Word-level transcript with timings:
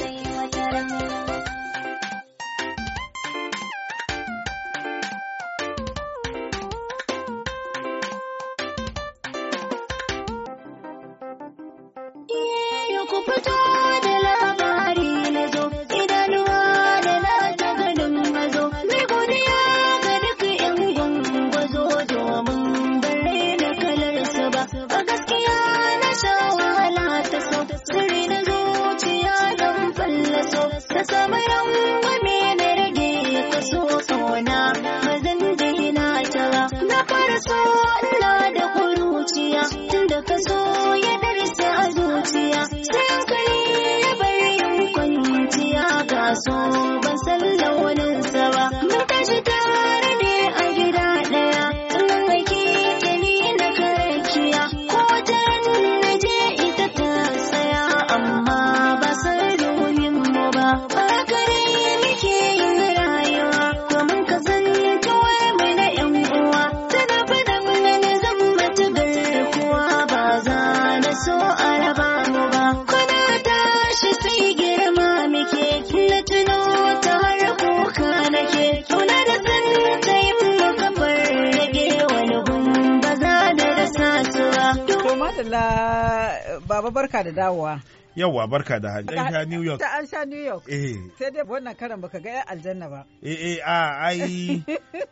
sai 0.00 0.16
wata 0.36 0.64
ran 0.72 0.88
barka 87.10 87.22
da 87.24 87.30
dawowa. 87.32 87.80
Yawwa 88.16 88.46
barka 88.50 88.80
da 88.80 88.90
hali. 88.92 89.06
Ɗan 89.06 89.30
sha 89.32 89.44
New 89.44 89.62
York. 89.62 89.80
An 89.82 90.06
sha 90.06 90.24
New 90.24 90.42
York. 90.44 90.64
Eh, 90.68 90.96
Sai 91.18 91.30
dai 91.30 91.42
wannan 91.46 91.74
karan 91.78 92.00
baka 92.00 92.18
ga 92.20 92.30
'yan 92.30 92.44
aljanna 92.48 92.86
ba. 92.90 93.00
eh, 93.22 93.38
eh, 93.54 93.58
a 93.64 94.10
ai, 94.10 94.64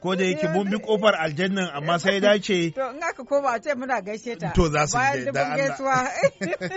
ko 0.02 0.14
da 0.16 0.24
yake 0.24 0.48
mun 0.54 0.66
bi 0.70 0.76
ƙofar 0.86 1.14
aljannan 1.14 1.70
amma 1.74 1.98
sai 1.98 2.20
dace. 2.20 2.70
To 2.78 2.90
in 2.90 3.02
aka 3.02 3.24
koma 3.24 3.54
a 3.54 3.60
ce 3.60 3.74
muna 3.74 4.00
gaishe 4.02 4.38
ta. 4.38 4.50
To 4.52 4.68
za 4.70 4.86
su 4.86 4.96
Bayan 4.98 5.28
Allah. 5.30 5.56
gaisuwa. 5.56 5.96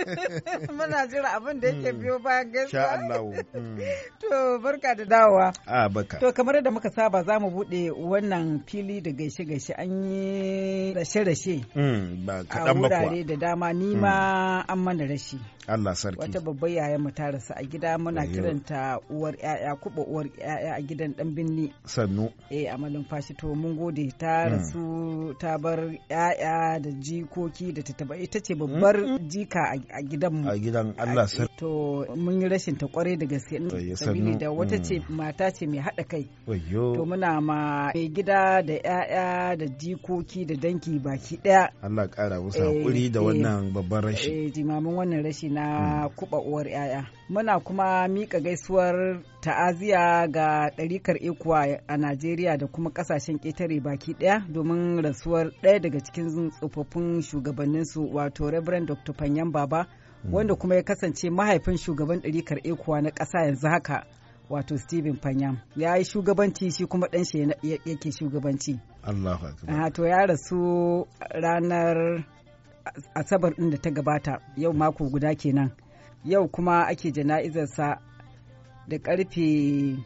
Muna 0.76 1.06
jira 1.06 1.32
abin 1.36 1.60
da 1.60 1.68
yake 1.68 1.92
biyo 1.92 2.18
bayan 2.18 2.46
Sha 2.52 2.52
gaisuwa. 2.52 2.92
Allah. 2.92 3.44
Mm. 3.54 3.78
To 4.20 4.58
barka 4.62 4.94
da 4.94 5.04
dawowa. 5.04 5.52
A 5.66 5.88
baka. 5.88 6.18
To 6.20 6.32
kamar 6.32 6.54
yadda 6.56 6.70
muka 6.70 6.90
saba 6.90 7.22
za 7.24 7.38
mu 7.40 7.50
buɗe 7.50 7.90
wannan 7.90 8.62
fili 8.66 9.00
da 9.00 9.10
gaishe-gaishe 9.10 9.74
an 9.76 9.90
yi 10.04 10.94
rashe-rashe 10.94 11.64
Mm, 11.74 12.26
ba 12.26 12.34
a 12.40 12.44
kaɗan 12.44 12.80
ba 12.82 12.88
kuwa. 12.88 13.24
da 13.26 13.36
dama 13.36 13.72
ni 13.72 13.94
ma 13.94 14.64
an 14.68 14.78
mana 14.78 15.04
rashi. 15.06 15.38
Allah 15.68 15.94
sarki. 15.94 16.18
Wata 16.20 16.40
babbar 16.40 16.70
yaya 16.70 16.98
mu 16.98 17.10
ta 17.10 17.30
rasu 17.30 17.52
a 17.56 17.62
gida 17.64 17.98
muna 17.98 18.26
kiranta 18.26 18.98
uwar 19.10 19.34
'ya'ya 19.36 19.74
kuɓa 19.80 20.02
uwar 20.06 20.26
'ya'ya 20.26 20.74
a 20.74 20.80
gidan 20.82 21.12
ɗan 21.16 21.34
binni. 21.34 21.72
Sannu. 21.84 22.30
eh 22.50 22.66
a 22.72 22.76
malumfashi 22.78 23.34
to 23.38 23.54
mun 23.54 23.76
gode 23.76 24.08
ta 24.18 24.46
Mm. 24.48 24.52
rasu 24.52 25.34
ta 25.38 25.58
bar 25.58 25.78
'ya'ya 26.10 26.80
da 26.82 26.90
jikoki 26.90 27.72
da 27.72 27.82
ta 27.82 27.92
taba 27.92 28.16
ita 28.16 28.40
ce 28.40 28.54
babbar 28.54 28.96
jika 29.28 29.60
a- 29.72 29.98
a 29.98 30.02
gidanmu 30.02 30.48
A 30.50 30.58
gidan 30.58 30.94
Allah 30.98 31.26
sarki. 31.28 31.56
to 31.56 32.06
mun 32.16 32.40
yi 32.40 32.48
rashin 32.48 32.76
ta 32.76 32.86
ƙwarai 32.86 33.16
da 33.18 33.26
gaske 33.26 33.58
sabili 33.96 33.96
sannu. 33.96 34.38
da 34.38 34.50
wata 34.50 34.82
ce 34.82 35.00
mata 35.08 35.50
ce 35.50 35.66
mai 35.66 35.78
haɗa 35.80 36.04
kai 36.08 36.28
to 36.46 37.04
muna 37.06 37.40
ma 37.40 37.90
mai 37.94 38.08
gida 38.08 38.62
da 38.62 38.74
'ya'ya 38.74 39.56
da 39.58 39.66
jikoki 39.66 40.44
da 40.46 40.54
danki 40.56 40.98
baki 40.98 41.36
ɗaya 41.42 41.68
Allah 41.82 42.08
ƙara 42.10 42.40
musu 42.40 42.58
Eh, 42.58 42.64
haƙuri 42.66 43.10
da 43.10 43.20
eh. 43.20 43.24
wannan 43.26 43.72
babban 43.72 44.02
rashi. 44.04 44.30
eh, 44.30 44.50
jimamin 44.52 44.94
wannan 44.94 45.22
rashi 45.24 45.48
na 45.54 46.08
kuɓa 46.16 46.38
uwar 46.40 46.66
'ya'ya 46.68 47.06
muna 47.28 47.60
kuma 47.60 48.08
mika 48.08 48.40
gaisuwar 48.40 49.22
ta'aziya 49.40 50.28
ga 50.28 50.70
ɗarikar 50.76 51.16
ekuwa 51.20 51.66
a 51.88 51.96
najeriya 51.96 52.56
da 52.58 52.66
kuma 52.66 52.90
ƙasashen 52.90 53.38
ƙetare 53.40 53.80
baki 53.80 54.14
ɗaya 54.14 54.44
domin 54.52 55.02
rasuwar 55.02 55.50
ɗaya 55.62 55.80
daga 55.80 56.00
cikin 56.00 56.50
tsofaffin 56.50 57.22
shugabanninsu 57.22 58.14
wato 58.14 58.50
reverend 58.50 58.86
dr 58.88 59.12
panyan 59.12 59.52
baba 59.52 59.86
wanda 60.32 60.54
kuma 60.54 60.74
ya 60.74 60.82
kasance 60.82 61.30
mahaifin 61.30 61.76
shugaban 61.76 62.20
ɗarikar 62.20 62.58
ekuwa 62.64 63.00
na 63.02 63.10
ƙasa 63.10 63.44
yanzu 63.44 63.68
haka 63.68 64.04
wato 64.50 64.76
stephen 64.78 65.16
panyam 65.16 65.58
ya 65.76 65.96
yi 65.96 66.04
shugabanci 66.04 66.70
shi 66.70 66.86
kuma 66.86 67.06
ɗan 67.06 67.24
shi 67.24 67.38
ya- 67.40 67.78
yake 67.84 68.12
shugabanci. 68.12 68.78
Allahu 69.02 69.46
akbar. 69.46 69.74
Aha, 69.74 69.90
to 69.90 70.04
ya 70.06 70.26
rasu 70.26 71.06
ranar 71.30 72.24
asabar 73.14 73.54
ɗin 73.54 73.70
da 73.70 73.78
ta 73.78 73.90
gabata 73.90 74.38
yau 74.56 74.72
mako 74.72 75.08
guda 75.10 75.34
kenan. 75.34 75.70
Yau 76.24 76.48
kuma 76.48 76.84
ake 76.86 77.10
jana'izarsa 77.12 77.98
da 78.88 78.98
ƙarfe 78.98 80.04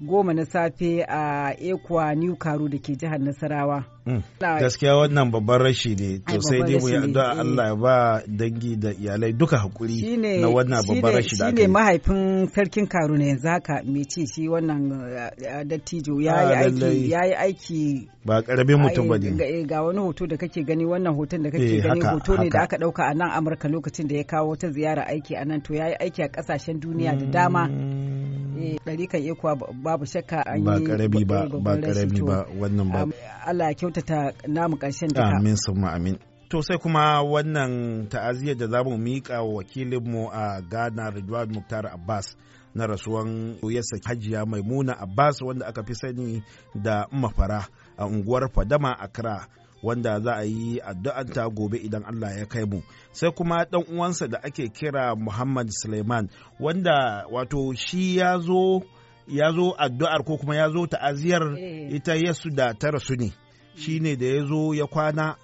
goma 0.00 0.34
na 0.34 0.44
safe 0.44 1.04
a 1.08 1.54
ekwa 1.58 2.14
new 2.14 2.36
karu 2.36 2.68
da 2.68 2.78
ke 2.78 2.96
jihar 2.96 3.18
nasarawa 3.20 3.84
Mm. 4.06 4.22
Na- 4.40 4.60
Gaskiya 4.60 4.96
wannan 4.96 5.30
babban 5.30 5.58
rashi 5.62 5.96
ne, 5.98 6.18
to 6.18 6.40
sai 6.40 6.60
dai 6.62 6.78
mu 6.78 6.86
addu'a 6.94 7.34
eh. 7.34 7.40
Allah 7.42 7.66
ya 7.66 7.74
ba 7.74 8.22
dangi 8.28 8.76
da 8.78 8.90
iyalai 8.94 9.32
duka 9.32 9.58
shine 9.88 10.38
na 10.40 10.46
wannan 10.48 10.82
babban 10.86 11.14
rashi 11.14 11.36
da 11.38 11.46
aka 11.48 11.62
yi. 11.62 11.66
mahaifin 11.68 12.46
sarkin 12.54 12.86
karu 12.86 13.16
ne 13.18 13.26
yanzu 13.28 13.48
haka 13.48 13.82
mai 13.84 14.04
ci 14.04 14.26
shi 14.26 14.46
wannan 14.48 14.92
uh, 14.92 15.64
dattijo 15.66 16.20
ya 16.22 16.34
Ah, 16.36 16.42
yi 16.50 16.54
aiki 16.54 16.80
lallai. 16.80 17.10
ya 17.10 17.24
yi 17.26 17.34
aiki 17.34 18.08
Ba 18.26 18.42
ƙaramin 18.42 18.78
mutum 18.78 19.08
ba 19.08 19.14
Ai, 19.14 19.30
ne. 19.30 19.64
ga- 19.66 19.82
wani 19.82 19.98
hoto 19.98 20.26
da 20.26 20.36
kake 20.36 20.62
gani 20.62 20.84
wannan 20.84 21.14
hoton 21.14 21.42
da 21.42 21.50
kake 21.50 21.76
Eh, 21.78 21.82
gani 21.82 22.00
hoto 22.02 22.36
ne 22.38 22.48
da 22.50 22.62
aka 22.62 22.76
ɗauka 22.78 23.02
a 23.10 23.14
nan 23.14 23.30
amurka 23.30 23.68
lokacin 23.68 24.06
da 24.08 24.16
ya 24.16 24.24
kawo 24.24 24.54
ta 24.56 24.70
ziyara 24.70 25.02
aiki 25.06 25.34
a 25.34 25.44
nan 25.44 25.60
to 25.62 25.74
ya 25.74 25.86
yi 25.88 25.94
aiki 25.98 26.22
a 26.22 26.28
ƙasashen 26.28 26.78
duniya 26.80 27.18
da 27.18 27.26
dama 27.26 27.66
Eh, 27.70 28.25
ɗarikan 28.84 29.22
ekuwa 29.30 29.54
babu 29.84 30.04
shakka 30.06 30.42
an 30.46 30.64
Ba 30.64 30.76
yi 30.78 30.86
ƙarami 30.86 31.24
ba, 31.26 31.48
ba 31.60 31.76
to, 31.80 32.24
ba, 32.24 32.46
wannan 32.58 32.88
ba. 32.92 33.04
Allah 33.46 33.68
ya 33.68 33.74
kyautata 33.74 34.32
namu 34.48 34.76
ƙarshen 34.76 35.08
duka 35.08 35.36
Amin 35.38 35.56
summa 35.56 35.92
amin. 35.94 36.18
To 36.48 36.62
sai 36.62 36.78
kuma 36.78 37.22
wannan 37.22 38.06
ta'aziyar 38.08 38.56
da 38.56 38.66
za 38.68 38.82
mu 38.84 38.96
miƙa 38.96 39.42
wa 39.42 39.62
wakilinmu 39.62 40.30
a 40.32 40.62
Ghana 40.62 41.10
Ridwan 41.10 41.50
Muktar 41.52 41.86
Abbas 41.92 42.36
na 42.74 42.86
rasuwan 42.86 43.58
yasa 43.62 43.96
hajiya 44.04 44.46
Maimuna 44.46 44.92
Abbas 45.00 45.42
wanda 45.42 45.66
aka 45.66 45.82
fi 45.82 45.94
sani 45.94 46.42
da 46.74 47.06
mafara 47.10 47.66
a 47.98 48.06
unguwar 48.06 48.48
Fadama 48.54 48.92
Accra 48.98 49.48
wanda 49.82 50.20
za 50.20 50.32
a 50.36 50.44
yi 50.44 50.80
addu'anta 50.80 51.48
gobe 51.54 51.78
idan 51.78 52.04
Allah 52.04 52.38
ya 52.38 52.46
kai 52.46 52.64
mu. 52.64 52.82
Sai 53.12 53.30
kuma 53.30 53.64
ɗan 53.70 53.84
uwansa 53.92 54.28
da 54.28 54.38
ake 54.42 54.68
kira 54.68 55.14
Muhammad 55.16 55.68
Suleiman 55.70 56.28
wanda 56.60 57.24
wato 57.30 57.72
shi 57.74 58.16
ya 58.16 58.38
zo 58.38 58.82
ya 59.28 59.50
zo 59.52 59.74
addu'ar 59.78 60.24
ko 60.24 60.36
kuma 60.38 60.56
ya 60.56 60.70
zo 60.70 60.86
ta'aziyar 60.86 61.58
Eh. 61.58 61.94
ita 61.96 62.14
Yesu 62.14 62.50
da 62.50 62.72
ta 62.74 62.90
rasu 62.90 63.16
ne. 63.16 63.32
Shi 63.76 64.00
ne 64.00 64.16
da 64.16 64.26
ya 64.26 64.44
zo 64.46 64.74
ya 64.74 64.86
kwana 64.86 65.36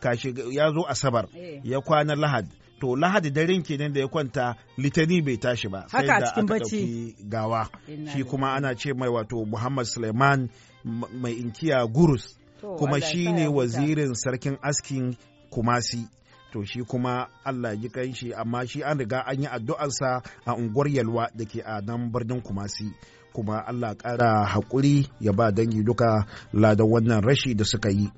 kashi 0.00 0.34
ya 0.50 0.70
zo 0.72 0.84
Asabar 0.88 1.26
Eh. 1.34 1.60
ya 1.64 1.80
kwana 1.80 2.14
Lahad. 2.14 2.46
To 2.80 2.96
Lahadi 2.96 3.30
daren 3.30 3.62
kenan 3.62 3.92
da 3.92 4.00
ya 4.00 4.08
kwanta 4.08 4.56
litani 4.78 5.20
bai 5.22 5.36
tashi 5.36 5.68
ba. 5.68 5.84
sai 5.88 6.06
da 6.06 6.16
aka 6.16 6.40
ɗauki 6.42 7.14
gawa. 7.28 7.68
Shi 8.12 8.24
kuma 8.24 8.54
ana 8.54 8.74
ce 8.74 8.92
mai 8.94 9.08
wato 9.08 9.44
Muhammad 9.44 9.84
Suleiman 9.86 10.48
mai 10.84 11.32
inkiya 11.36 11.84
Gurus. 11.92 12.39
Kuma 12.60 13.00
shi 13.00 13.32
ne 13.32 13.48
wazirin 13.48 14.14
sarkin 14.14 14.58
askin 14.62 15.16
Kumasi. 15.50 16.06
to 16.52 16.64
shi 16.64 16.82
kuma 16.84 17.28
Allah 17.44 17.76
ji 17.76 17.88
kan 17.88 18.12
shi 18.12 18.32
amma 18.34 18.66
shi 18.66 18.82
an 18.82 18.98
riga 18.98 19.22
an 19.26 19.42
yi 19.42 19.46
addu'arsa 19.46 20.22
a 20.46 20.52
unguwar 20.54 20.88
Yalwa 20.90 21.28
da 21.34 21.44
ke 21.44 21.62
a 21.64 21.80
nan 21.80 22.10
birnin 22.12 22.42
Kumasi 22.42 22.90
kuma 23.32 23.62
Allah 23.66 23.94
ƙara 23.94 24.44
haƙuri 24.46 25.06
ya 25.20 25.32
ba 25.32 25.52
dangi 25.52 25.82
duka 25.84 26.26
ladan 26.52 26.86
wannan 26.90 27.22
rashi 27.22 27.54
da 27.54 27.64
suka 27.64 27.90
yi. 27.90 28.10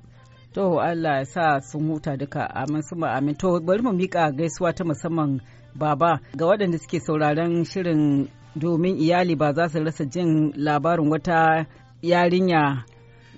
To 0.53 0.79
Allah 0.79 1.21
ya 1.21 1.25
sa 1.25 1.59
sun 1.61 1.87
huta 1.89 2.17
duka 2.17 2.45
amin 2.49 2.81
su 2.81 2.95
amin 3.05 3.35
to 3.35 3.59
bari 3.61 3.81
mu 3.81 3.93
mika 3.93 4.31
gaisuwa 4.31 4.73
ta 4.73 4.83
musamman 4.83 5.41
baba 5.75 6.19
ga 6.37 6.45
waɗanda 6.45 6.77
suke 6.79 6.99
sauraron 7.05 7.65
shirin 7.65 8.29
domin 8.55 8.97
iyali 8.97 9.35
ba 9.35 9.53
za 9.53 9.69
su 9.69 9.79
rasa 9.83 10.05
jin 10.05 10.53
labarin 10.57 11.09
wata 11.09 11.65
yarinya 12.01 12.85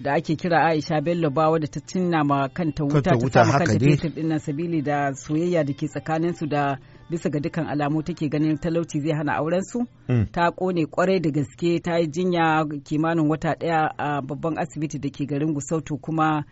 da 0.01 0.13
ake 0.13 0.35
kira 0.35 0.65
Aisha 0.65 1.01
Bello 1.01 1.29
ba 1.29 1.49
wadda 1.49 1.67
ta 1.67 1.79
cinna 1.79 2.23
ma 2.23 2.47
kanta 2.49 2.83
wuta 2.83 3.11
ta 3.31 3.43
haka 3.45 3.65
kanta 3.65 3.79
fetur 3.85 4.09
ɗin 4.11 4.27
nan 4.27 4.39
sabili 4.39 4.81
da 4.81 5.13
soyayya 5.15 5.63
da 5.63 5.73
ke 5.73 5.87
tsakanin 5.87 6.33
su 6.33 6.45
da 6.47 6.77
bisa 7.09 7.29
ga 7.29 7.39
dukkan 7.39 7.67
alamu 7.67 8.03
take 8.03 8.29
ganin 8.29 8.57
talauci 8.57 8.99
zai 9.01 9.13
hana 9.17 9.33
auren 9.39 9.61
su 9.63 9.85
Mm. 10.07 10.25
ta 10.31 10.51
ƙone 10.51 10.85
ƙwarai 10.85 11.19
da 11.21 11.29
gaske 11.31 11.81
ta 11.81 11.97
yi 11.97 12.07
jinya 12.07 12.65
kimanin 12.83 13.29
wata 13.29 13.55
ɗaya 13.57 13.89
a 13.97 14.21
babban 14.21 14.57
asibiti 14.57 14.99
da 14.99 15.09
ke 15.09 15.25
garin 15.25 15.53
Gusautu 15.53 15.97
kuma 16.01 16.45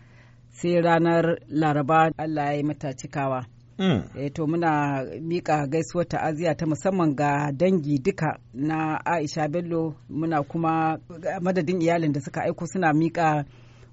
sai 0.50 0.80
ranar 0.82 1.38
Laraba 1.48 2.10
Allah 2.18 2.44
ya 2.46 2.52
yi 2.52 2.62
mata 2.62 2.92
cikawa. 2.96 3.46
Mm. 3.78 4.02
eh 4.16 4.30
to 4.32 4.46
muna 4.46 5.02
mika 5.20 5.66
gaisuwar 5.66 6.06
ta'aziyya 6.08 6.54
ta 6.56 6.66
musamman 6.66 7.14
ga 7.16 7.52
dangi 7.52 7.98
duka 7.98 8.38
na 8.54 9.00
Aisha 9.06 9.48
Bello 9.48 9.94
muna 10.10 10.42
kuma 10.42 10.98
madadin 11.40 11.80
iyalin 11.82 12.12
da 12.12 12.20
suka 12.20 12.42
aiko 12.42 12.66
suna 12.66 12.92
mika 12.92 13.44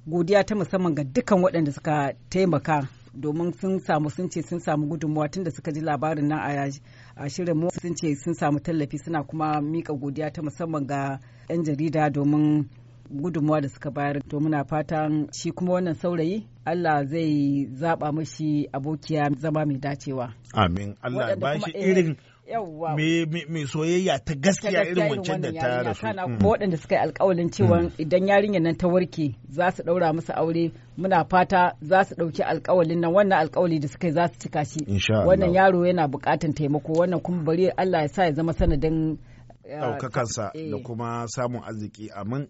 godiya 0.07 0.43
ta 0.45 0.55
musamman 0.55 0.95
ga 0.95 1.03
dukkan 1.03 1.41
waɗanda 1.43 1.71
suka 1.71 2.13
taimaka 2.29 2.87
domin 3.13 3.51
sun 3.53 3.79
samu 3.79 4.09
sun 4.09 4.29
ce 4.29 4.41
sun 4.41 4.59
samu 4.59 4.87
gudunmuwa 4.87 5.29
tun 5.29 5.43
da 5.43 5.51
suka 5.51 5.71
ji 5.71 5.81
labarin 5.81 6.27
nan 6.27 6.71
a 7.15 7.29
shirin 7.29 7.57
mu 7.57 7.69
sun 7.81 7.95
ce 7.95 8.15
sun 8.15 8.33
samu 8.33 8.59
tallafi 8.59 8.97
suna 8.97 9.23
kuma 9.23 9.61
mika 9.61 9.93
godiya 9.93 10.31
ta 10.33 10.41
musamman 10.41 10.85
ga 10.87 11.19
'yan 11.49 11.63
jarida 11.63 12.09
domin 12.09 12.69
gudunmuwa 13.11 13.61
da 13.61 13.69
suka 13.69 13.91
bayar. 13.91 14.21
To 14.29 14.39
muna 14.39 14.63
fatan 14.63 15.27
shi 15.33 15.51
kuma 15.51 15.73
wannan 15.73 15.93
saurayi 15.95 16.47
Allah 16.65 17.05
zai 17.05 17.65
zaba 17.73 18.11
mashi 18.11 18.69
abokiya 18.73 19.29
zama 19.37 19.65
mai 19.65 19.77
dacewa. 19.77 20.33
Amin. 20.53 20.95
Allah 21.01 21.29
ya 21.29 21.35
Waɗanda 21.35 21.39
ba 21.39 21.53
kuma, 21.53 21.65
shi 21.67 21.71
eh, 21.77 21.87
irin 21.89 22.15
me 23.49 23.65
soyayya 23.65 24.19
ta 24.25 24.33
gaskiya 24.35 24.83
irin 24.85 25.09
wancan 25.09 25.41
da 25.41 25.51
ta 25.51 25.83
rasu. 25.83 26.01
Kana 26.01 26.27
Mm. 26.27 26.37
kuma 26.37 26.49
waɗanda 26.49 26.77
suka 26.77 26.95
yi 26.95 27.01
alkawalin 27.01 27.49
cewa 27.49 27.91
idan 27.97 28.27
yarinyar 28.27 28.61
nan 28.61 28.75
ta 28.77 28.87
warke 28.87 29.35
za 29.49 29.71
su 29.71 29.83
ɗaura 29.83 30.13
musu 30.13 30.33
aure. 30.33 30.71
Muna 30.97 31.25
fata 31.29 31.73
za 31.81 32.03
su 32.03 32.15
ɗauki 32.15 32.43
alkawalin 32.43 32.99
nan. 32.99 33.13
Wannan 33.13 33.39
alkawali 33.39 33.79
da 33.79 33.87
suka 33.87 34.07
yi 34.07 34.13
za 34.13 34.27
su 34.27 34.39
cika 34.39 34.65
shi. 34.65 34.79
Wannan 35.25 35.53
yaro 35.53 35.85
yana 35.85 36.07
buƙatan 36.07 36.53
taimako. 36.53 36.93
Wannan 36.93 37.19
kuma 37.21 37.43
bari 37.43 37.69
Allah 37.77 38.01
ya 38.01 38.07
sa 38.07 38.23
ya 38.25 38.33
zama 38.33 38.53
sanadin 38.53 39.17
ɗaukakansa 39.79 40.51
eh, 40.53 40.71
da 40.71 40.77
kuma 40.83 41.25
samun 41.27 41.61
arziki. 41.63 42.09
Amin. 42.15 42.47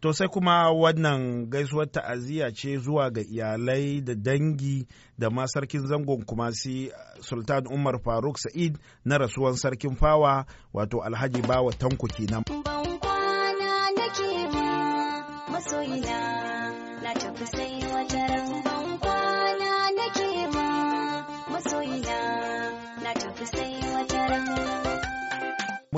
To 0.00 0.12
sai 0.12 0.28
kuma 0.28 0.70
wannan 0.72 1.50
gaisuwar 1.50 1.86
ta'aziyya 1.92 2.50
ce 2.54 2.78
zuwa 2.78 3.10
ga 3.10 3.20
iyalai 3.20 4.00
da 4.00 4.14
dangi 4.14 4.86
da 5.18 5.30
ma 5.30 5.46
sarkin 5.46 5.86
zangon 5.86 6.24
kumasi 6.24 6.90
Sultan 7.20 7.66
Umar 7.66 8.00
Faruk 8.04 8.38
Sa'id 8.38 8.78
na 9.04 9.18
rasuwan 9.18 9.54
sarkin 9.56 9.96
fawa 9.96 10.46
wato 10.72 11.02
Alhaji 11.04 11.42
Bawa 11.42 11.72
Tanko 11.72 12.06
kenan. 12.06 12.44
Masoyina. 15.52 16.39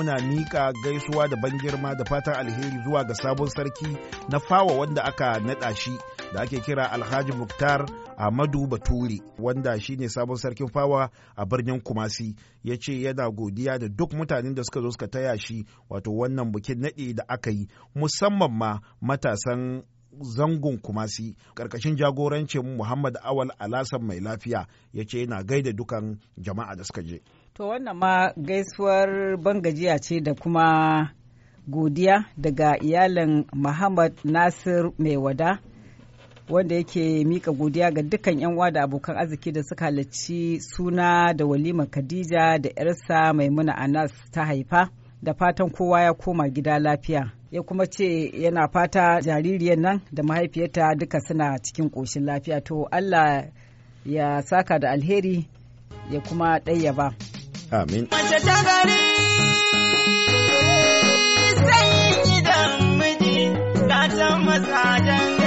Muna 0.03 0.19
miƙa 0.19 0.73
gaisuwa 0.83 1.27
da 1.29 1.37
ban 1.37 1.57
girma 1.59 1.95
da 1.95 2.03
fatan 2.05 2.35
alheri 2.35 2.83
zuwa 2.83 3.03
ga 3.07 3.13
sabon 3.15 3.47
sarki 3.49 3.97
na 4.29 4.39
fawa 4.39 4.73
wanda 4.77 5.01
aka 5.03 5.39
naɗa 5.39 5.75
shi 5.75 5.91
da 6.33 6.41
ake 6.41 6.59
kira 6.59 6.91
Alhaji 6.91 7.31
Muktar 7.31 7.85
Ahmadu 8.17 8.67
Bature 8.67 9.21
wanda 9.39 9.79
shine 9.79 10.09
sabon 10.09 10.35
sarkin 10.35 10.67
fawa 10.67 11.09
a 11.37 11.45
birnin 11.45 11.79
Kumasi 11.81 12.35
ya 12.63 12.75
ce 12.77 13.01
yana 13.01 13.29
godiya 13.31 13.79
da 13.79 13.87
duk 13.87 14.11
mutanen 14.13 14.53
da 14.55 14.63
suka 14.63 14.81
zo 14.81 14.89
suka 14.91 15.07
taya 15.07 15.37
shi 15.39 15.65
wato 15.89 16.11
wannan 16.11 16.51
bikin 16.51 16.81
naɗi 16.81 17.15
da 17.15 17.23
aka 17.27 17.51
yi 17.51 17.67
musamman 17.95 18.51
ma 18.51 18.79
matasan 19.01 19.83
zangon 20.21 20.77
kumasi 20.81 21.35
ƙarƙashin 21.55 21.95
jagorancin 21.95 22.77
Muhammad 22.77 23.15
Awal 23.23 23.49
Alasan 23.59 24.01
mai 24.03 24.19
lafiya 24.19 24.67
ya 24.93 25.03
ce 25.05 25.19
yana 25.25 25.43
gaida 25.43 25.71
dukan 25.71 26.19
jama'a 26.37 26.75
da 26.75 26.83
suka 26.83 27.01
je. 27.03 27.21
To 27.53 27.67
wannan 27.67 27.97
ma 27.97 28.33
gaisuwar 28.37 29.37
bangajiya 29.37 29.99
ce 29.99 30.19
da 30.21 30.33
kuma 30.33 31.09
godiya 31.67 32.25
daga 32.37 32.77
iyalin 32.81 33.45
Muhammad 33.53 34.13
Nasir 34.23 34.91
mai 34.97 35.17
wada 35.17 35.59
wanda 36.49 36.75
yake 36.75 37.25
mika 37.25 37.51
godiya 37.51 37.91
ga 37.91 38.01
dukkan 38.01 38.39
'yan 38.39 38.53
uwa 38.55 38.71
da 38.71 38.83
abokan 38.83 39.17
arziki 39.17 39.51
da 39.51 39.63
suka 39.63 39.85
halarci 39.85 40.59
suna 40.61 41.33
da 41.33 41.45
walima 41.45 41.85
Khadija 41.85 42.57
da 42.59 42.69
'yarsa 42.75 43.33
Maimuna 43.33 43.75
Anas 43.77 44.11
ta 44.31 44.45
haifa 44.45 44.89
da 45.21 45.33
fatan 45.33 45.69
kowa 45.69 46.01
ya 46.01 46.13
koma 46.13 46.49
gida 46.49 46.79
lafiya. 46.79 47.31
Ya 47.51 47.61
kuma 47.61 47.85
ce 47.85 48.31
yana 48.33 48.67
fata 48.67 49.21
jaririyar 49.21 49.77
nan 49.77 50.01
da 50.11 50.23
mahaifiyarta 50.23 50.95
duka 50.95 51.19
suna 51.19 51.59
cikin 51.61 51.89
ƙoshin 51.89 52.25
lafiya. 52.25 52.61
To 52.63 52.87
Allah 52.91 53.45
ya 54.05 54.41
saka 54.41 54.79
da 54.79 54.89
alheri 54.91 55.47
ya 56.11 56.19
kuma 56.21 56.57
ɗayyaba. 56.59 57.13
Amin. 57.73 58.07
Mace 58.11 58.37
ta 58.47 58.57
gari 58.67 59.01
sai 61.67 61.91
gidan 62.27 62.71
miji 62.99 63.37
ta 63.89 63.99
ta 64.15 65.42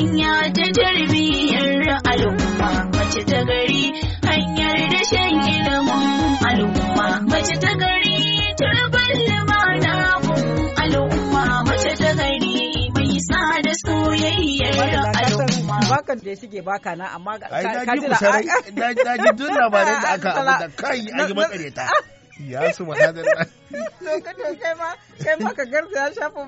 hanya 0.00 0.48
ta 0.56 0.64
tarbiyyar 0.72 2.00
al'umma. 2.08 2.70
Mace 2.96 3.20
ta 3.28 3.40
gari 3.44 3.84
hanyar 4.24 4.78
da 4.92 5.00
shan 5.04 5.34
ilimin 5.44 6.40
al'umma. 6.48 7.06
Mace 7.28 7.56
ta 7.60 7.72
gari 7.76 8.16
turban 8.56 9.12
limana 9.28 9.94
al'umma. 10.84 11.44
Mace 11.68 11.92
ta 12.00 12.10
gari 12.16 12.88
mai 12.96 13.12
sa 13.28 13.40
da 13.60 13.72
soyayyar 13.84 15.04
al'umma. 15.20 15.76
Bakan 15.92 16.16
da 16.24 16.32
shige 16.40 16.60
baka 16.64 16.96
na 16.96 17.06
amma 17.16 17.36
ka 17.36 17.46
ji 18.00 18.08
labarai 19.60 19.96
da 20.00 20.08
aka 20.16 20.30
abu 20.40 20.52
da 20.64 20.68
kai 20.80 21.00
an 21.12 21.28
yi 21.28 21.34
makareta. 21.36 21.84
Ya 22.48 22.72
su 22.72 22.84
mahadar 22.86 23.24
To 24.00 24.20
ka 24.24 24.32
to 24.32 24.48
kai 24.62 24.74
ma 24.80 24.88
kai 25.24 25.36
ma 25.40 25.50
ka 25.52 25.64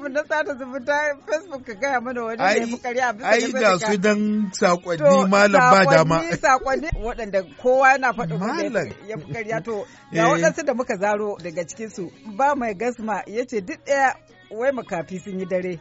na 0.09 0.23
sada 0.29 0.55
zumunta 0.59 0.97
Facebook 1.29 1.65
ka 1.67 1.75
gaya 1.75 2.01
mana 2.01 2.23
wani 2.25 2.37
da 2.39 2.53
ya 2.53 2.67
fi 2.67 2.77
karya 2.79 3.09
a 3.09 3.13
bisa 3.13 3.29
ai 3.29 3.41
sadaka. 3.41 3.79
su 3.93 3.97
dan 3.99 4.51
saƙonni 4.53 5.29
malam 5.29 5.61
ba 5.71 5.85
dama. 5.85 6.23
saƙonni 6.41 6.89
waɗanda 7.05 7.41
kowa 7.63 7.89
yana 7.93 8.13
faɗin 8.13 8.39
Malam. 8.39 8.89
ya 9.09 9.17
fi 9.19 9.33
karya 9.33 9.61
to 9.65 9.85
ga 10.13 10.23
Eh. 10.25 10.31
waɗansu 10.33 10.65
da 10.67 10.75
muka 10.75 10.97
zaro 10.97 11.37
daga 11.43 11.65
cikinsu 11.67 12.11
ba 12.37 12.55
mai 12.57 12.75
gasma 12.75 13.23
ya 13.27 13.45
ce 13.47 13.61
duk 13.61 13.85
ɗaya 13.87 14.15
wai 14.51 14.71
makafi 14.73 15.19
sun 15.23 15.39
yi 15.39 15.47
dare. 15.47 15.79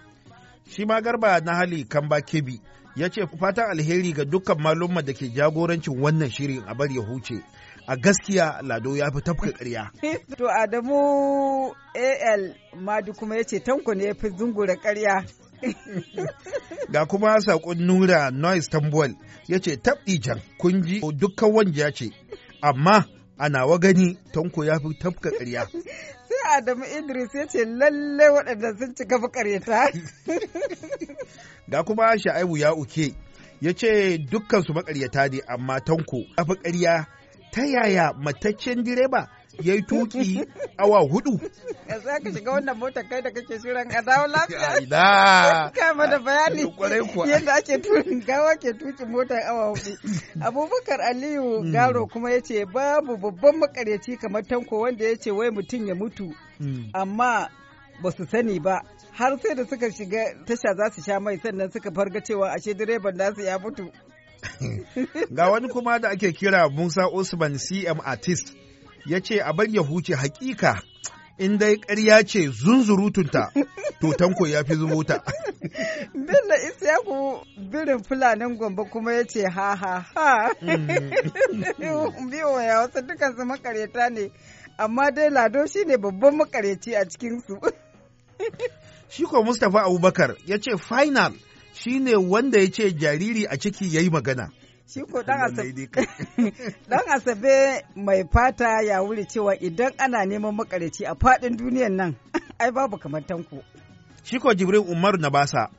Shi 0.67 0.85
ma 0.85 1.01
garba 1.01 1.39
na 1.41 1.55
hali 1.55 1.83
kan 1.87 2.07
ba 2.09 2.21
kebi 2.21 2.61
ya 2.95 3.09
ce 3.09 3.25
fatan 3.39 3.69
alheri 3.71 4.13
ga 4.13 4.23
dukkan 4.25 4.59
malumma 4.59 5.01
da 5.01 5.13
ke 5.13 5.31
jagorancin 5.33 5.95
wannan 6.01 6.29
shirin 6.29 6.63
a 6.67 6.75
bari 6.75 6.95
ya 6.95 7.01
huce 7.01 7.41
a 7.87 7.95
gaskiya 7.97 8.61
lado 8.63 8.95
ya 8.97 9.11
fi 9.11 9.21
tafka 9.21 9.51
ƙarya 9.51 9.91
To 10.37 10.45
Adamu 10.49 11.73
AL 11.95 12.55
Madu 12.75 13.13
kuma 13.13 13.35
ya 13.35 13.43
ce 13.43 13.59
tanko 13.59 13.93
ne 13.93 14.05
ya 14.05 14.13
fi 14.13 14.29
zungura 14.29 14.75
karya. 14.75 15.25
ga 16.91 17.05
kuma 17.05 17.37
saƙon 17.41 17.77
nura 17.79 18.31
noise 18.31 18.69
tambol 18.69 19.13
ya 19.47 19.59
ce 19.59 19.77
jan 20.19 20.41
kun 20.57 20.81
ji 20.83 20.99
dukkan 21.01 21.51
wanja 21.53 21.91
ce 21.93 22.09
amma 22.61 23.05
a 23.37 23.49
nawa 23.49 23.79
gani 23.79 24.17
tanko 24.33 24.63
ya 24.65 24.79
fi 24.79 24.93
tafka 24.99 25.29
ƙarya 25.31 25.67
Sai 26.31 26.57
Adamu 26.57 26.85
Idris 26.85 27.33
ya 27.35 27.45
ce 27.47 27.65
lalle 27.65 28.29
waɗanda 28.29 28.77
sun 28.79 28.95
cika 28.95 29.19
fi 29.19 29.27
karyata. 29.27 29.91
ga 31.69 31.83
kuma 31.83 32.17
sha'aibu 32.17 32.57
ya 32.57 32.73
uke 32.73 33.13
ya 33.61 33.73
ce 33.73 34.17
dukkan 34.17 34.63
su 34.63 34.73
makaryata 34.73 35.27
ne 35.29 35.41
amma 35.47 35.79
tanko 35.79 36.17
ya 36.37 36.43
fi 36.45 36.53
ƙarya 36.55 37.05
ta 37.51 37.61
yaya 37.65 38.13
mataccen 38.13 38.83
direba 38.83 39.27
ya 39.63 39.73
yi 39.75 39.81
tuƙi 39.81 40.45
awa 40.77 40.99
huɗu 40.99 41.39
Za 42.03 42.19
ka 42.19 42.31
shiga 42.31 42.51
wannan 42.51 42.77
motar 42.77 43.03
kai 43.09 43.21
da 43.21 43.29
kake 43.31 43.59
shirin 43.59 43.91
a 43.91 44.01
dawo 44.01 44.27
lafiya. 44.27 44.81
Ina. 44.81 45.71
Kama 45.75 46.07
da 46.07 46.19
bayani 46.19 46.63
yadda 47.29 47.53
ake 47.55 47.77
tukin 47.81 48.21
gawa 48.25 48.55
ke 48.55 48.73
tukin 48.73 49.09
motar 49.11 49.39
awa 49.43 49.73
huɗu. 49.75 49.97
Abubakar 50.41 51.01
Aliyu 51.01 51.71
Garo 51.71 52.07
kuma 52.07 52.31
ya 52.31 52.41
ce 52.41 52.65
babu 52.65 53.17
babban 53.17 53.59
makaryaci 53.59 54.17
kamar 54.19 54.43
tanko 54.43 54.79
wanda 54.81 55.05
ya 55.05 55.15
ce 55.15 55.31
wai 55.31 55.49
mutum 55.49 55.85
ya 55.87 55.95
mutu 55.95 56.33
amma 56.93 57.49
ba 58.01 58.11
su 58.11 58.25
sani 58.25 58.59
ba 58.59 58.81
har 59.11 59.37
sai 59.39 59.55
da 59.55 59.63
suka 59.65 59.91
shiga 59.91 60.33
tasha 60.45 60.73
za 60.75 60.89
su 60.95 61.01
sha 61.01 61.19
mai 61.19 61.37
sannan 61.37 61.71
suka 61.71 61.91
farga 61.91 62.21
cewa 62.21 62.49
ashe 62.55 62.73
direban 62.73 63.15
nasu 63.17 63.41
ya 63.43 63.59
mutu. 63.59 63.91
Ga 65.35 65.49
wani 65.49 65.67
kuma 65.69 65.99
da 65.99 66.09
ake 66.09 66.31
kira 66.31 66.69
Musa 66.69 67.07
Usman 67.13 67.57
CM 67.57 67.99
Artist 68.05 68.53
ya 69.05 69.19
ce 69.19 69.39
a 69.41 69.53
bar 69.53 69.67
ya 69.69 69.81
huce 69.81 70.15
hakika 70.15 70.81
in 71.37 71.57
dai 71.57 71.75
ƙarya 71.77 72.23
ce 72.25 72.47
zunzurutunta 72.49 73.51
to 73.99 74.13
tanko 74.13 74.47
ya 74.47 74.63
fi 74.63 74.75
zumuta. 74.75 75.23
Bello 76.13 76.55
Isyaku 76.69 77.45
birin 77.71 78.03
fulanin 78.03 78.57
gombe 78.57 78.83
kuma 78.91 79.13
ya 79.13 79.23
ce 79.23 79.45
ha 79.49 79.75
ha 79.75 80.05
ha. 80.15 80.49
Biyo 82.29 82.61
ya 82.61 82.79
wasu 82.79 83.01
dukansu 83.01 83.45
makareta 83.45 84.09
ne 84.09 84.31
amma 84.77 85.11
dai 85.11 85.29
lado 85.29 85.65
shine 85.65 85.97
babban 85.97 86.35
makareci 86.37 86.93
a 86.95 87.05
cikinsu. 87.05 87.57
Shi 89.09 89.23
ko 89.23 89.43
Mustapha 89.43 89.81
Abubakar 89.85 90.35
ya 90.45 90.57
ce 90.57 90.77
final 90.77 91.33
shi 91.83 91.99
ne 91.99 92.15
wanda 92.15 92.59
ya 92.59 92.67
ce 92.71 92.91
jariri 92.91 93.45
a 93.49 93.57
ciki 93.57 93.95
ya 93.95 94.01
yi 94.01 94.09
magana. 94.09 94.49
Shi 94.93 95.01
ko 95.01 95.21
Lallai 95.27 95.85
asabe, 97.15 97.85
mai 97.95 98.23
fata 98.31 98.81
ya 98.81 99.01
wuri 99.01 99.25
cewa 99.25 99.55
idan 99.59 99.93
ana 99.97 100.25
neman 100.25 100.55
makareci 100.55 101.05
a 101.05 101.15
faɗin 101.15 101.57
duniyan 101.57 101.91
nan 101.95 102.15
ai 102.59 102.71
babu 102.71 102.97
kamar 102.97 103.21
tanko. 103.27 103.63
Shi 104.23 104.39
ko 104.39 104.53
Jibril 104.53 104.81
Umaru 104.89 105.17
na 105.17 105.29
basa 105.29 105.69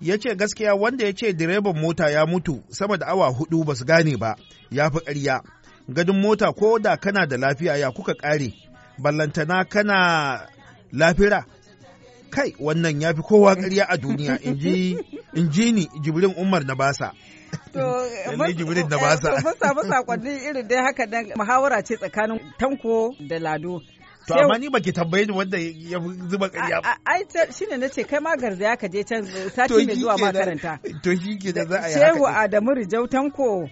ya 0.00 0.18
ce 0.18 0.34
gaskiya 0.34 0.74
wanda 0.74 1.04
ya 1.04 1.12
ce 1.12 1.32
direban 1.32 1.76
mota 1.80 2.10
ya 2.10 2.26
mutu 2.26 2.62
sama 2.68 2.96
da 2.96 3.06
awa 3.06 3.28
huɗu 3.28 3.64
ba 3.64 3.74
su 3.74 3.84
gane 3.84 4.16
ba 4.16 4.36
ya 4.70 4.90
fi 4.90 4.98
ƙarya. 4.98 5.40
Gadin 5.88 6.20
mota 6.20 6.52
ko 6.52 6.78
da 6.78 6.96
kana 6.96 7.26
da 7.26 7.36
lafiya 7.36 7.76
ya 7.76 7.90
kuka 7.90 8.14
ƙare, 8.14 8.54
ballantana 8.98 9.64
kana 9.68 10.48
lafira. 10.92 11.44
Kai 12.34 12.54
wannan 12.60 13.00
ya 13.00 13.14
fi 13.14 13.22
kowa 13.22 13.54
ƙarya 13.54 13.84
a 13.88 13.96
duniya 13.96 14.38
in 15.34 15.50
ji 15.50 15.72
ni 15.72 15.86
Jibril 16.02 16.34
Umar 16.36 16.64
na 16.64 16.74
basa. 16.80 17.12
Lallai 17.74 18.52
da 18.54 18.96
eh, 18.96 19.00
basa. 19.00 19.42
mun 19.44 19.54
samu 19.60 19.82
saƙonni 19.82 20.48
irin 20.48 20.68
dai 20.68 20.82
haka 20.82 21.06
nan 21.06 21.32
muhawara 21.36 21.82
ce 21.84 21.96
tsakanin 21.96 22.40
tanko 22.58 23.14
da 23.28 23.38
lado. 23.38 23.80
To 24.26 24.34
amma 24.34 24.58
ni 24.58 24.68
baki 24.68 24.92
tambaye 24.92 25.26
ni 25.26 25.32
wanda 25.32 25.58
ya 25.58 25.98
zuba 26.30 26.48
ƙarya 26.48 26.82
ba. 26.82 26.96
Ai, 27.06 27.22
shi 27.52 27.66
ne 27.70 27.76
na 27.76 27.88
ce 27.88 28.02
kai 28.04 28.18
ma 28.20 28.34
garzaya 28.36 28.76
ka 28.78 28.88
je 28.88 29.04
can 29.04 29.24
To 29.24 29.50
sati 29.50 29.86
mai 29.86 29.94
zuwa 29.94 30.16
makaranta. 30.18 30.78
To 31.02 31.14
shi 31.14 31.38
ke 31.38 31.52
da 31.54 31.64
za 31.66 31.78
a 31.82 31.88
yi 31.88 31.94
Shehu 31.94 32.24
haka. 32.26 32.48
Adamu 32.48 32.74
Rijau 32.74 33.06
Tanko 33.08 33.68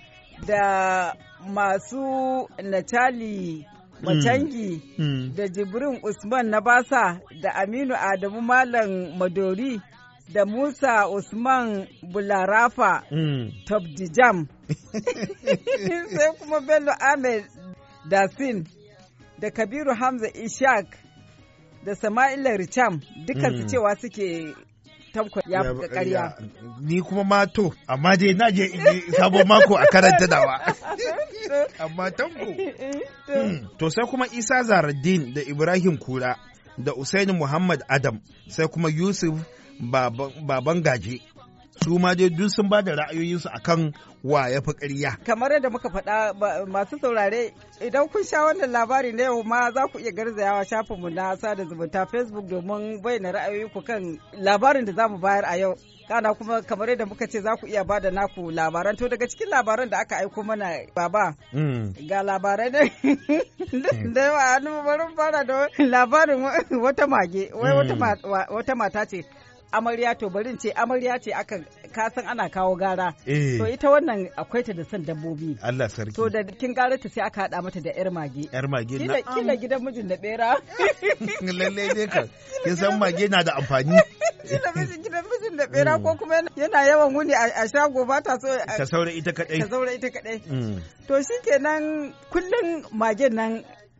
da 0.46 1.14
masu 1.48 2.46
Natali 2.62 3.66
Macangi 4.02 4.82
Mm. 4.98 5.34
da 5.36 5.48
Jibrin 5.48 6.00
Usman 6.02 6.50
na 6.50 6.60
Basa 6.60 7.20
da 7.42 7.50
Aminu 7.54 7.94
Adamu 7.94 8.40
Malam 8.42 9.18
Madori 9.18 9.80
da 10.32 10.44
Musa 10.44 11.08
Usman 11.08 11.86
Bularafa 12.02 13.02
Mm. 13.10 13.52
Tabdijam 13.66 14.48
sai 16.16 16.32
kuma 16.38 16.60
Bello 16.60 16.92
Ahmed 17.00 17.44
Dasin 18.10 18.66
da 19.40 19.50
Kabiru 19.50 19.94
Hamza 19.94 20.28
Ishaq 20.34 20.86
da 21.84 21.92
Sama'ila 21.94 22.56
Richam 22.58 23.00
dukansu 23.26 23.62
Mm. 23.62 23.68
cewa 23.70 23.96
suke 24.00 24.54
tanko 25.12 25.40
ya 25.48 25.62
fi 25.62 25.88
ƙarya. 25.88 26.34
Ni 26.80 27.00
kuma 27.00 27.24
ma 27.24 27.46
to, 27.46 27.72
amma 27.88 28.16
dai 28.16 28.32
na 28.34 28.50
je 28.50 28.68
sabon 29.18 29.46
mako 29.46 29.76
a 29.76 29.86
karanta 29.86 30.26
dawa. 30.26 30.60
amma 31.84 32.10
tanko. 32.10 32.44
Mm. 33.28 33.78
To 33.78 33.90
sai 33.90 34.06
kuma 34.10 34.26
Isa 34.32 34.62
Zaraddin 34.64 35.34
da 35.34 35.40
Ibrahim 35.40 35.96
Kura 35.98 36.36
da 36.78 36.92
Usaini 36.92 37.32
Muhammad 37.36 37.82
Adam 37.88 38.20
sai 38.48 38.66
kuma 38.68 38.88
Yusuf 38.90 39.38
Baban 39.80 40.46
Baban 40.46 40.82
Gaje. 40.82 41.20
Su 41.84 41.98
ma 41.98 42.14
dai 42.14 42.28
duk 42.30 42.48
sun 42.50 42.68
ba 42.68 42.82
da 42.82 42.92
ra'ayoyinsu 42.94 43.48
akan 43.58 43.92
wa 44.24 44.46
ya 44.48 44.60
fi 44.60 44.72
ƙarya. 44.72 45.16
kamar 45.26 45.50
yadda 45.52 45.70
muka 45.70 45.88
faɗa 45.88 46.38
ba- 46.38 46.64
masu 46.66 46.98
saurare 46.98 47.52
idan 47.80 48.08
kun 48.08 48.22
sha 48.24 48.38
wannan 48.46 48.70
labari 48.70 49.12
na 49.12 49.22
yau 49.24 49.42
ma 49.42 49.70
za 49.74 49.86
ku 49.92 49.98
iya 49.98 50.12
garzayawa 50.12 50.64
shafinmu 50.64 51.10
na 51.10 51.34
sada 51.36 51.64
zumunta 51.64 52.06
facebook 52.06 52.46
domin 52.46 53.02
bayyana 53.02 53.32
ra'ayoyinku 53.32 53.82
kan 53.84 54.18
labarin 54.38 54.84
da 54.86 54.92
za 54.92 55.08
mu 55.08 55.18
bayar 55.18 55.44
a 55.44 55.56
yau. 55.58 55.74
Kana 56.08 56.34
kuma 56.34 56.62
kamar 56.62 56.88
yadda 56.88 57.06
muka 57.06 57.26
ce 57.26 57.40
za 57.40 57.56
ku 57.60 57.66
iya 57.66 57.84
ba 57.84 57.98
da 58.00 58.10
naku 58.10 58.50
labaran. 58.50 58.96
To 58.96 59.08
daga 59.08 59.26
cikin 59.26 59.50
labaran 59.50 59.90
da 59.90 59.98
aka 60.00 60.16
aiko 60.22 60.42
mana 60.44 60.86
baba 60.94 61.34
Mm. 61.52 61.94
ga 62.08 62.22
labarai 62.22 62.70
ne. 62.70 62.82
Da 64.12 64.20
yawa 64.20 64.60
bari 64.84 65.14
fara 65.16 65.44
da 65.44 65.66
labarin 65.78 66.42
wata 66.82 67.06
mage. 67.08 67.50
Wa- 67.54 68.46
wata 68.50 68.74
mata 68.76 69.06
ce. 69.06 69.24
Amarya 69.72 70.14
to 70.18 70.28
bari 70.30 70.50
in 70.50 70.58
ce 70.58 70.70
amarya 70.76 71.18
ce 71.22 71.32
aka 71.32 71.58
kasan 71.92 72.26
ana 72.28 72.48
kawo 72.48 72.76
gara 72.78 73.14
Eh. 73.26 73.58
to 73.58 73.64
ita 73.66 73.88
wannan 73.90 74.28
akwai 74.36 74.62
ta 74.64 74.72
da 74.72 74.84
son 74.84 75.04
dabbobi 75.04 75.58
Allah 75.62 75.88
sarki. 75.88 76.14
to 76.14 76.28
da 76.28 76.42
kin 76.44 76.74
gara 76.74 76.98
ta 76.98 77.08
sai 77.08 77.24
aka 77.26 77.40
haɗa 77.48 77.62
mata 77.62 77.80
da 77.80 77.90
yar 77.96 78.10
mage 78.10 78.48
Yar 78.52 78.68
mage 78.68 78.98
na. 79.00 79.20
kila 79.34 79.56
gidan 79.56 79.80
mijin 79.84 80.08
da 80.08 80.16
bera 80.16 80.56
Lallai 81.42 81.88
dai 81.96 82.06
kan. 82.06 82.28
Kin 82.64 82.76
san 82.76 82.98
mage 82.98 83.28
na 83.30 83.42
da 83.42 83.52
amfani. 83.60 83.96
kila 84.48 84.68
mijin 84.76 85.02
gidan 85.04 85.24
mijin 85.30 85.56
da 85.58 85.66
bera 85.66 85.98
ko 85.98 86.14
kuma 86.18 86.36
yana 86.56 86.80
yawan 86.88 87.14
wuni 87.14 87.32
a 87.34 87.64
shago 87.72 88.06
ba 88.08 88.20
ta 88.22 88.38
so 88.40 88.48
Ta 88.66 88.84
saura 88.84 89.10
ita 89.12 89.32
kadai. 89.32 89.60
ta 89.60 89.66
zaura 89.72 89.92
ita 89.94 90.08
kadai 90.10 90.38
Mm. 90.52 90.80
to 91.06 91.14
shikenan 91.28 92.12
kullum 92.32 92.68
magen 92.92 93.34
nan 93.34 93.52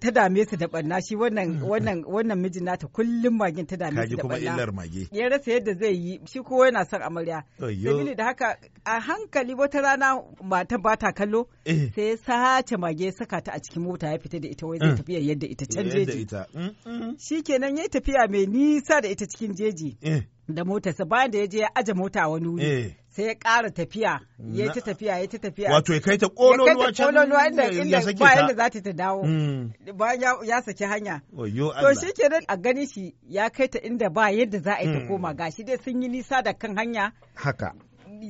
ta 0.02 0.11
dame 0.11 0.44
su 0.44 0.56
da 0.56 0.66
barna 0.68 0.99
shi 1.06 1.14
wannan 1.16 1.50
wannan 1.71 2.04
wannan 2.14 2.38
mijin 2.42 2.64
nata 2.64 2.87
kullum 2.87 3.35
magen 3.38 3.66
ta 3.66 3.76
dame 3.76 4.02
su 4.09 4.16
da 4.16 4.23
kuma 4.23 4.35
barna 4.35 4.54
illar 4.54 4.71
mage. 4.73 5.09
ya 5.12 5.28
rasa 5.28 5.49
yadda 5.52 5.73
zai 5.80 5.94
yi 6.04 6.21
shi 6.30 6.40
kowa 6.42 6.66
yana 6.66 6.85
son 6.90 7.02
amarya 7.02 7.42
sabili 7.59 8.14
da 8.14 8.25
haka 8.25 8.56
a 8.85 9.00
hankali 9.00 9.54
wata 9.54 9.80
rana 9.80 10.09
mata 10.42 10.78
ba 10.78 10.97
ta 10.97 11.12
kallo 11.12 11.47
Eh. 11.64 11.90
sai 11.94 12.09
ya 12.11 12.16
sace 12.16 12.76
mage 12.76 13.04
ya 13.06 13.12
saka 13.12 13.40
ta 13.40 13.52
a 13.54 13.61
cikin 13.61 13.82
mota 13.82 14.09
ya 14.11 14.18
fita 14.18 14.38
da 14.42 14.49
ita 14.49 14.66
wai 14.66 14.78
zai 14.78 14.88
Mm. 14.90 14.97
tafiya 14.99 15.21
yadda 15.21 15.47
ita 15.47 15.66
can 15.66 15.87
jeji 15.90 16.21
ita. 16.23 16.47
Mm, 16.54 16.71
mm. 16.87 17.16
shi 17.18 17.42
kenan 17.42 17.76
ya 17.76 17.82
yi 17.82 17.88
tafiya 17.88 18.26
mai 18.30 18.47
nisa 18.47 19.00
da 19.00 19.09
ita 19.09 19.26
cikin 19.26 19.54
jeji 19.54 19.97
Eh. 20.02 20.23
da 20.49 20.64
motarsa 20.64 21.04
bayan 21.04 21.30
da 21.30 21.38
ya 21.38 21.47
je 21.47 21.59
ya 21.59 21.68
aje 21.75 21.92
mota 21.94 22.21
a 22.23 22.28
wani 22.28 22.49
wuri 22.49 22.64
Eh. 22.66 22.90
Sai 23.12 23.25
ya 23.26 23.35
ƙara 23.35 23.71
tafiya 23.71 24.21
ya 24.52 24.73
ta 24.73 24.81
tafiya 24.81 25.19
ya 25.21 25.26
ta 25.28 25.38
tafiya. 25.38 25.71
Wato 25.71 25.92
ya 25.95 26.00
kai 26.00 26.16
ta 26.19 26.28
can 26.28 26.37
kololuwa 26.37 27.47
inda 27.49 27.62
ya 27.64 27.83
inda 27.85 28.00
sake 28.02 28.19
ba 28.19 28.26
ta. 28.28 28.40
yadda 28.40 28.54
za 28.57 28.71
ta 28.71 28.81
ta 28.81 28.92
dawo. 28.92 29.23
Mm. 29.25 29.73
bayan 29.97 30.21
ya- 30.49 30.62
saki 30.62 30.85
hanya. 30.85 31.21
To 31.37 31.95
shi 31.95 32.12
kenan 32.16 32.42
a 32.49 32.57
gani 32.57 32.87
shi 32.87 33.14
ya 33.28 33.49
kai 33.50 33.66
ta 33.69 33.78
inda 33.78 34.09
ba 34.11 34.31
yadda 34.33 34.59
za 34.62 34.75
a 34.78 34.83
yi 34.85 34.92
ta 34.92 35.00
Mm. 35.00 35.09
koma. 35.09 35.35
Gashi 35.35 35.64
dai 35.64 35.76
sun 35.76 36.02
yi 36.02 36.09
nisa 36.09 36.42
da 36.42 36.52
kan 36.52 36.75
hanya. 36.76 37.12
Haka. 37.35 37.73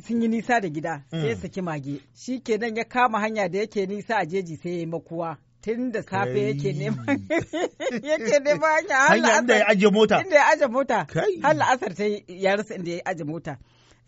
sun 0.07 0.23
yi 0.23 0.29
nisa 0.29 0.61
da 0.61 0.69
gida 0.69 1.05
sai 1.11 1.29
ya 1.29 1.35
Mm. 1.35 1.41
saki 1.43 1.61
mage. 1.61 2.01
Shi 2.17 2.41
kenan 2.41 2.77
ya 2.77 2.85
kama 2.85 3.21
hanya 3.21 3.49
da 3.49 3.59
yake 3.59 3.87
nisa 3.87 4.17
a 4.19 4.27
jeji 4.27 4.57
sai 4.57 4.71
ya 4.71 4.79
yi 4.79 4.87
makuwa. 4.87 5.37
Tun 5.63 5.93
da 5.93 6.03
safe 6.03 6.35
yake 6.43 6.73
neman 6.75 7.07
yake 8.03 8.39
neman 8.43 8.71
hanya. 8.71 8.95
Har 8.97 9.09
Hanya 9.15 9.39
inda 9.39 9.55
ya 9.55 9.65
la'asar- 9.65 9.71
ajiye 9.71 9.91
mota. 9.93 10.23
inda 10.25 10.37
ya 10.37 10.47
aje 10.51 10.67
mota. 10.67 11.07
Har 11.43 11.55
la'asar 11.55 11.95
ta 11.95 12.05
ya 12.27 12.57
rasa 12.57 12.75
inda 12.75 12.91
ya 12.91 13.03
aje 13.07 13.25
mota. 13.25 13.59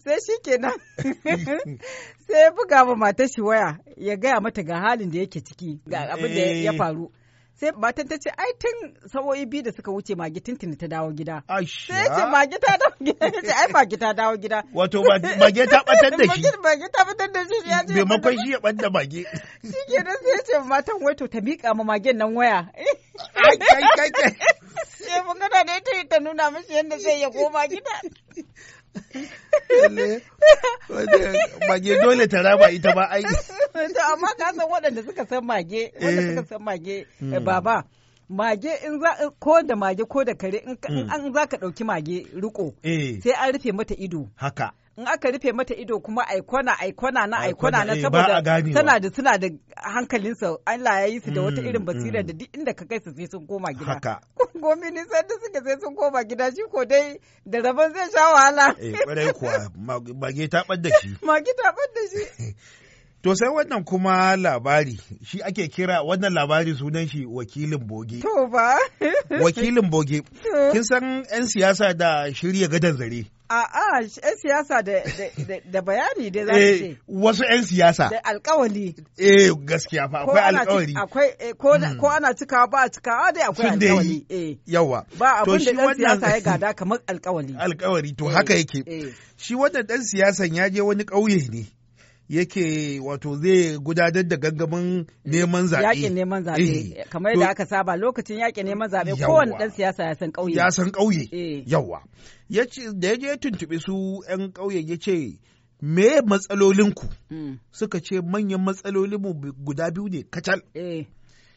Sai 0.05 0.19
shi 0.25 0.35
kenan 0.45 0.77
sai 2.27 2.41
ya 2.43 2.51
buga 2.57 2.85
ma 2.87 2.95
matar 2.97 3.29
shi 3.29 3.41
waya 3.41 3.79
ya 3.97 4.17
gaya 4.17 4.41
mata 4.41 4.63
ga 4.63 4.77
halin 4.81 5.11
da 5.11 5.19
yake 5.19 5.41
ciki 5.41 5.81
ga 5.87 6.11
abin 6.13 6.35
da 6.35 6.41
ya 6.41 6.73
Eh. 6.73 6.79
faru 6.79 7.11
sai 7.55 7.71
matan 7.79 8.09
ta 8.11 8.17
ce 8.19 8.31
ai 8.35 8.53
tun 8.59 8.95
sawoyi 9.13 9.47
biyu 9.47 9.63
da 9.63 9.71
suka 9.73 9.91
wuce 9.95 10.15
magi 10.19 10.41
tuntuni 10.41 10.77
ta 10.77 10.87
dawo 10.91 11.13
gida 11.15 11.43
sai 11.47 12.03
ya 12.03 12.17
ce 12.17 12.23
magi 12.35 12.59
ta 12.59 12.77
dawo 12.83 12.95
gida 13.01 13.27
ya 13.35 13.41
ce 13.47 13.53
ai 13.55 13.69
magi 13.73 13.97
ta 13.97 14.13
dawo 14.13 14.37
gida 14.37 14.63
Wato 14.75 15.03
mage 15.07 15.67
ta 15.71 15.81
batar 15.87 16.11
da 16.19 16.25
shi. 16.25 16.29
Magi- 16.29 16.59
magi 16.63 16.89
ta 16.93 17.05
fitar 17.07 17.31
da 17.35 17.41
shi 17.49 17.59
ya 17.71 17.79
ce 17.87 17.93
Maimakon 17.95 18.37
shi 18.43 18.51
ya 18.53 18.59
ɓadda 18.59 18.91
mage. 18.91 19.23
shi 19.63 19.81
ke 19.89 19.99
nan 20.05 20.17
sai 20.25 20.35
ya 20.35 20.43
ce 20.49 20.55
matan 20.69 20.99
wai 21.01 21.15
to 21.15 21.29
ta 21.29 21.39
miƙa 21.39 21.73
ma 21.79 21.85
magen 21.85 22.17
nan 22.19 22.35
waya 22.35 22.67
Ai, 23.39 23.57
kai, 23.57 23.83
kai, 23.97 24.11
kai. 24.11 24.33
sai 24.99 25.23
mun 25.23 25.39
gana 25.39 25.63
da 25.65 25.79
ita 25.79 26.03
ta 26.11 26.19
nuna 26.19 26.51
mishi 26.51 26.75
yadda 26.75 26.99
zai 26.99 27.21
ya 27.23 27.31
koma 27.31 27.63
gida 27.71 27.95
Mage 31.69 31.99
dole 32.03 32.27
ta 32.29 32.43
raba 32.43 32.71
ita 32.71 32.95
ba 32.95 33.09
ai. 33.11 33.23
to 33.23 34.01
amma 34.13 34.29
ka 34.39 34.53
san 34.55 34.69
waɗanda 34.71 35.03
suka 35.05 35.27
san 35.27 35.45
mage 35.45 35.93
wanda 36.01 36.23
Eh. 36.23 36.29
suka 36.37 36.47
san 36.49 36.63
mage 36.63 36.89
eh, 37.01 37.07
Mm. 37.23 37.45
baba 37.45 37.85
mage 38.29 38.71
in 38.87 39.01
za 39.01 39.31
ko 39.41 39.63
da 39.63 39.75
mage 39.77 40.05
ko 40.09 40.25
da 40.25 40.35
kare 40.35 40.59
in 40.67 40.77
in 40.89 41.11
an 41.11 41.33
za 41.35 41.47
ka 41.47 41.57
ɗauki 41.57 41.85
mage 41.85 42.27
riko 42.35 42.75
Eh, 42.83 43.21
sai 43.23 43.33
an 43.33 43.53
rufe 43.53 43.73
mata 43.73 43.95
ido 43.99 44.29
haka. 44.37 44.73
In 44.97 45.07
aka 45.09 45.31
rufe 45.31 45.53
mata 45.53 45.75
ido 45.75 46.01
kuma 46.01 46.23
aikona 46.29 46.79
aikona 46.79 47.27
na 47.27 47.39
aikona 47.39 47.85
na 47.85 47.95
eh, 47.97 48.03
saboda 48.03 48.43
tana 48.75 49.01
da 49.01 49.11
suna 49.11 49.39
da 49.39 49.49
hankalinsa 49.77 50.57
Allah 50.67 51.01
ya 51.01 51.07
yi 51.07 51.21
su 51.21 51.31
da 51.31 51.43
wata 51.43 51.61
Mm, 51.63 51.69
irin 51.69 51.85
basira 51.85 52.21
mm. 52.23 52.27
da 52.27 52.33
duk 52.33 52.57
inda 52.57 52.73
ka 52.75 52.85
kai 52.85 53.01
su 53.05 53.11
sai 53.17 53.27
sun 53.27 53.47
koma 53.47 53.73
gida 53.73 53.93
Haka. 53.95 54.21
gomi 54.63 54.91
nisan 54.91 55.27
da 55.29 55.35
suka 55.43 55.61
sai 55.65 55.77
sun 55.81 55.95
koma 55.97 56.25
gida 56.25 56.51
shi 56.55 56.63
ko 56.71 56.85
dai 56.85 57.19
da 57.47 57.59
rabon 57.59 57.93
zai 57.95 58.09
sha 58.13 58.33
wahala 58.33 58.75
Eh, 58.79 58.93
ƙwarai 58.93 59.33
kuwa 59.33 59.71
mag- 59.77 60.15
mage 60.21 60.49
ta 60.49 60.63
ɓadda 60.69 60.91
shi. 61.01 61.09
magi 61.23 61.53
ta 61.59 61.73
bar 61.77 61.89
da 61.95 62.03
shi 62.13 62.25
To 63.25 63.35
sai 63.35 63.49
wannan 63.49 63.85
kuma 63.85 64.37
labari, 64.37 65.01
shi 65.25 65.41
ake 65.43 65.69
kira 65.69 66.03
wannan 66.03 66.33
labari 66.35 66.75
sunan 66.75 67.09
shi 67.09 67.25
wakilin 67.27 67.79
boge. 67.89 68.21
to 68.21 68.49
ba 68.53 68.77
Wakilin 69.43 69.89
boge. 69.91 70.21
Kin 70.73 70.85
san 70.85 71.25
'yan 71.33 71.47
siyasa 71.49 71.95
da 71.97 72.29
shirya 72.35 72.69
gadon 72.69 72.97
zare? 72.99 73.25
A'a, 73.49 74.03
'yan 74.05 74.37
siyasa 74.43 74.83
da, 74.85 75.01
da, 75.19 75.27
da, 75.49 75.57
da 75.73 75.81
bayani 75.81 76.31
dai 76.35 76.45
za 76.45 76.53
Eh, 76.53 76.79
ce. 76.79 76.99
wasu 77.09 77.45
'yan 77.49 77.65
siyasa. 77.65 78.11
Da 78.13 78.21
alkawali. 78.25 78.95
Eh, 79.17 79.49
gaskiya 79.69 80.09
fa 80.13 80.19
akwai 80.29 80.43
alkawari. 80.45 80.95
Akwai, 80.95 81.29
eh, 81.41 81.53
ko, 81.57 81.79
da- 81.79 81.95
ko 81.97 82.09
ana 82.09 82.35
cikawa 82.37 82.69
ba 82.71 82.79
a 82.85 82.89
cikawa 82.91 83.33
dai 83.33 83.45
akwai 83.49 83.69
alkawali. 83.73 84.19
Eh. 84.29 84.57
Yawa. 84.67 85.07
Ba 85.19 85.41
abin 85.41 85.65
da 85.65 85.73
ɗan 85.73 85.77
wannan- 85.81 85.97
siyasa 85.97 86.29
ya 86.37 86.41
gada 86.61 86.75
kamar 86.75 86.99
alkawali. 87.09 87.57
Alkawari, 87.57 88.13
to 88.13 88.29
Eh, 88.29 88.33
haka 88.37 88.55
yake. 88.55 88.85
Shi 89.37 89.55
wannan 89.55 89.83
ɗan 89.89 90.03
siyasan 90.05 90.55
ya 90.55 90.69
je 90.69 90.81
wani 90.83 91.05
ƙauye 91.05 91.49
ne. 91.49 91.65
Yake 92.29 93.01
wato 93.01 93.37
zai 93.37 93.79
gudanar 93.79 94.25
da 94.29 94.37
gangamin 94.37 95.07
neman 95.25 95.67
zaɓe. 95.69 95.83
Yaƙin 95.83 96.15
neman 96.15 96.45
zaɓe. 96.45 96.59
Eh, 96.97 97.05
Kamar 97.11 97.33
yadda 97.33 97.51
aka 97.51 97.67
saba 97.67 97.97
lokacin 97.97 98.39
yaƙin 98.41 98.65
neman 98.67 98.89
zaɓe 98.91 99.13
kowane 99.27 99.53
ɗan 99.59 99.71
siyasa 99.71 100.05
ya 100.05 100.15
san 100.15 100.33
ƙauye. 100.33 100.55
ya 100.57 100.71
san 100.71 100.91
ƙauye 100.91 101.29
Eh. 101.33 101.63
yawa 101.67 102.01
da 102.49 103.09
ya 103.09 103.17
je 103.17 103.27
ya 103.27 103.37
tuntuɓi 103.37 103.79
su 103.81 104.21
'yan 104.29 104.53
ƙauye 104.53 104.81
ya 104.89 104.97
ce 104.97 105.39
me 105.83 106.21
matsalolinku 106.27 107.07
Mm, 107.31 107.59
suka 107.71 108.01
ce 108.01 108.21
manyan 108.23 108.61
matsalolinmu 108.65 109.53
guda 109.65 109.91
biyu 109.91 110.09
ne 110.09 110.23
kacal 110.23 110.61
eh. 110.75 111.05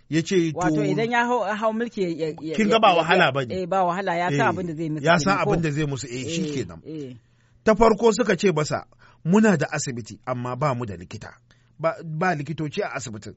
ya 0.10 0.22
ce 0.22 0.52
to 0.52 0.58
Wato 0.60 0.84
idan 0.84 1.12
ya 1.12 1.26
hau, 1.26 1.72
mulki 1.74 2.02
ya- 2.20 2.34
Kin 2.56 2.68
ga 2.70 2.80
ba 2.80 2.94
wahala 2.96 3.32
ba 3.32 3.46
ne. 3.46 3.64
Eh 3.64 3.66
ba 3.68 3.86
wahala 3.86 4.16
ya 4.18 4.30
san 4.32 4.52
abin 4.52 4.68
da 4.68 4.74
zai 4.76 4.90
musu. 4.90 5.04
ya 5.06 5.18
san 5.18 5.38
abin 5.40 5.62
da 5.62 5.72
zai 5.72 5.86
musu 5.86 6.08
eh 6.12 6.28
shi 6.28 6.52
kenan 6.52 6.82
eh. 6.86 7.16
ta 7.64 7.74
farko 7.76 8.12
suka 8.12 8.36
ce 8.36 8.52
masa 8.52 8.84
muna 9.32 9.58
da 9.58 9.68
asibiti 9.72 10.20
amma 10.26 10.56
ba 10.56 10.74
mu 10.78 10.86
da 10.86 10.96
likita. 10.96 11.32
Ba, 11.80 11.96
ba 12.04 12.36
likitoci 12.36 12.82
a 12.84 12.90
asibitin. 12.96 13.36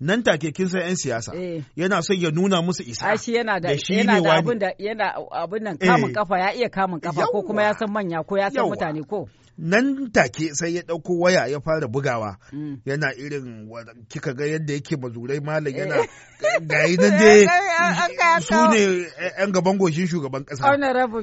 Nan 0.00 0.22
take 0.22 0.52
kin 0.52 0.68
san 0.68 0.80
'yan 0.80 0.94
siyasa. 0.96 1.32
Eh. 1.34 1.62
yana 1.76 2.02
son 2.02 2.16
ya 2.16 2.30
nuna 2.30 2.62
musu 2.62 2.82
isa. 2.82 3.16
Shi 3.16 3.34
yana 3.34 3.60
da 3.60 3.76
shi 3.78 3.94
yana 3.98 4.20
da 4.22 4.34
abin 4.38 4.58
da 4.58 4.70
yana 4.78 5.06
abin 5.42 5.62
nan 5.62 5.76
kamun 5.78 6.10
Eh. 6.10 6.14
kafa 6.14 6.38
ya 6.38 6.52
iya 6.54 6.68
kamun 6.70 7.00
kafa 7.00 7.26
ko 7.32 7.42
kuma 7.42 7.62
ya 7.62 7.74
san 7.74 7.90
manya 7.92 8.22
ko 8.22 8.38
ya 8.38 8.50
san 8.50 8.64
mutane 8.70 9.02
ko. 9.10 9.28
nan 9.58 10.10
take 10.14 10.54
sai 10.54 10.74
ya 10.74 10.82
ɗauko 10.82 11.18
waya 11.18 11.46
ya 11.50 11.58
fara 11.60 11.88
bugawa. 11.88 12.38
Mm. 12.52 12.78
yana 12.86 13.10
irin 13.18 13.66
kika 14.08 14.32
ga 14.34 14.44
yadda 14.46 14.72
yake 14.74 14.96
mazurai 14.96 15.40
malam 15.42 15.74
yana 15.74 15.96
gayi 16.70 16.94
nan 16.96 17.18
dai 17.18 17.42
su 18.46 18.54
ne 18.70 19.02
'yan 19.38 19.50
gaban 19.52 19.78
goshin 19.78 20.06
shugaban 20.06 20.44
ƙasa. 20.46 20.62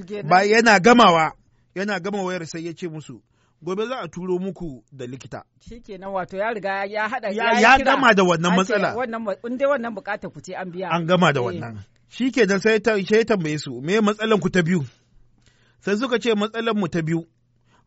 Kenan. 0.05 0.27
ba 0.29 0.43
yana 0.43 0.79
gamawa. 0.79 1.31
Yana 1.75 1.99
gama 2.03 2.23
wayar 2.23 2.45
sai 2.45 2.59
ya 2.67 2.73
ce 2.75 2.87
musu 2.91 3.21
gobe 3.65 3.85
za 3.89 3.97
a 4.05 4.07
turo 4.07 4.37
muku 4.39 4.83
da 4.91 5.05
likita 5.05 5.41
Shikenan 5.65 6.09
wato 6.13 6.37
ya 6.37 6.53
riga 6.53 6.85
ya 6.85 7.09
hada 7.09 7.29
Ya- 7.33 7.59
ya 7.59 7.77
gama 7.81 8.13
da 8.13 8.23
wannan 8.23 8.53
matsala. 8.55 8.93
Wannan 8.95 9.25
in 9.43 9.57
dai 9.57 9.67
wannan 9.67 9.95
buƙatar 9.97 10.29
ku 10.33 10.39
ce 10.41 10.53
an 10.53 10.69
biya. 10.71 10.89
an 10.93 11.05
gama 11.09 11.33
da 11.33 11.41
Eh. 11.41 11.45
wannan 11.45 11.81
shi 12.09 12.31
kenan 12.31 12.59
sai 12.61 12.77
ta 12.79 12.93
sai 13.01 13.25
tambaye 13.25 13.57
su 13.57 13.81
me 13.81 13.97
matsalan 14.05 14.39
ku 14.39 14.49
ta 14.53 14.61
biyu 14.61 14.85
sai 15.81 15.97
suka 15.97 16.19
ce 16.21 16.35
matsalan 16.37 16.77
mu 16.77 16.87
ta 16.87 17.01
biyu 17.01 17.25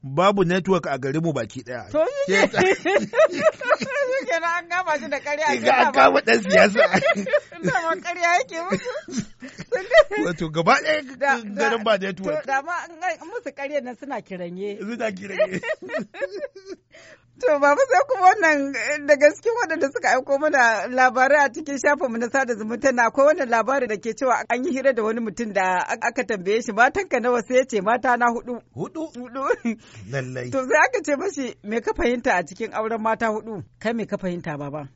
babu 0.02 0.44
network 0.44 0.86
a 0.86 0.98
garin 0.98 1.22
mu 1.22 1.32
baki 1.32 1.62
ɗaya 1.64 1.90
To 1.90 2.04
shi 2.26 2.46
ke- 2.46 2.76
Shikenan 4.18 4.52
an 4.58 4.68
gama 4.68 4.98
shi 4.98 5.08
da 5.10 5.18
ƙarya. 5.20 5.62
ga 5.64 5.72
an 5.86 5.92
kama 5.92 6.20
dan 6.22 6.40
siyasa 6.42 6.86
Dama 7.62 7.96
ƙarya 7.98 8.30
yake 8.38 8.56
musu. 8.62 8.92
wato 10.24 10.48
gaba 10.52 10.74
ɗaya 10.78 11.18
Da- 11.18 11.42
garin 11.42 11.82
ba 11.84 11.98
To 11.98 12.06
network 12.06 12.46
da 12.46 12.62
ma 12.62 12.72
an 12.86 13.00
ga- 13.00 13.24
musu 13.26 13.50
ƙaryar 13.52 13.82
nan 13.82 13.96
suna 13.98 14.20
kiranye. 14.22 14.78
suna 14.78 15.10
kira 15.12 15.34
To 17.40 17.58
baba 17.60 17.80
sai 17.90 18.02
kuma 18.08 18.22
wannan 18.26 18.74
eh, 18.76 18.98
da 19.06 19.14
gaske 19.16 19.48
waɗanda 19.58 19.86
suka 19.92 20.08
aiko 20.10 20.38
mana 20.38 20.86
labarai 20.88 21.40
a 21.44 21.48
cikin 21.52 21.78
shafinmu 21.78 22.18
na 22.18 22.28
sada 22.32 22.54
zumunta 22.54 22.92
na 22.92 23.02
akwai 23.08 23.26
wannan 23.26 23.48
labari 23.48 23.86
da 23.86 23.96
ke 23.96 24.10
cewa 24.18 24.42
an 24.50 24.64
yi 24.64 24.72
hira 24.72 24.92
da 24.92 25.02
wani 25.02 25.20
mutum 25.20 25.52
da 25.52 25.78
aka 25.88 26.24
tambaye 26.24 26.62
shi 26.62 26.72
matanka 26.72 27.20
nawa 27.20 27.42
sai 27.46 27.56
ya 27.56 27.64
ce 27.64 27.80
mata 27.80 28.16
na 28.16 28.26
huɗu. 28.26 28.60
huɗu 28.74 29.02
Hudu. 29.14 29.42
lallai 30.12 30.50
To 30.50 30.58
sai 30.66 30.78
aka 30.86 30.98
ce 31.04 31.12
mashi 31.16 31.54
me 31.62 31.80
ka 31.80 31.92
fahimta 31.94 32.32
a 32.34 32.42
cikin 32.42 32.72
auren 32.74 33.00
mata 33.02 33.26
huɗu? 33.26 33.62
Kai 33.78 33.92
me 33.92 34.06
ka 34.06 34.16
fahimta 34.16 34.58
baba? 34.58 34.88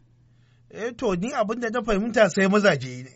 eh 0.74 0.90
to 0.96 1.14
ni 1.16 1.32
abin 1.32 1.60
da 1.60 1.68
na 1.70 1.82
fahimta 1.82 2.30
sai 2.30 2.48
mazaje 2.48 3.04
ne 3.04 3.10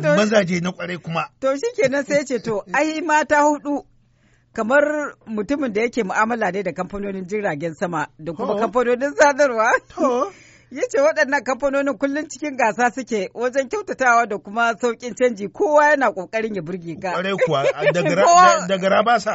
mazaje 0.16 0.60
na 0.60 0.70
ƙwarai 0.72 0.98
kuma 1.02 1.28
To 1.40 1.56
shi 1.56 1.72
kenan 1.76 2.04
sai 2.04 2.16
ya 2.16 2.24
ce 2.24 2.38
to 2.38 2.62
ai 2.72 3.00
mata 3.00 3.36
huɗu 3.42 3.84
kamar 4.54 5.14
mutumin 5.26 5.72
da 5.72 5.80
yake 5.80 6.02
mu'amala 6.04 6.50
ne 6.52 6.62
da 6.62 6.72
kamfanonin 6.72 7.26
jiragen 7.26 7.74
sama 7.74 8.06
da 8.18 8.32
kuma 8.32 8.56
kamfanonin 8.56 9.14
sadarwa. 9.14 9.66
ya 10.70 10.82
ce 10.90 10.98
waɗannan 11.00 11.42
kamfanonin 11.44 11.98
kullum 11.98 12.28
cikin 12.28 12.56
gasa 12.56 12.90
suke 12.90 13.30
wajen 13.34 13.68
kyautatawa 13.68 14.26
da 14.26 14.38
kuma 14.38 14.72
sauƙin 14.74 15.14
canji 15.14 15.48
kowa 15.48 15.84
yana 15.90 16.10
ƙoƙarin 16.12 16.54
ya 16.54 16.62
burge 16.62 16.94
ka. 17.02 17.12
kuwa 17.46 17.64
daga 18.68 18.88
rabasa 18.88 19.32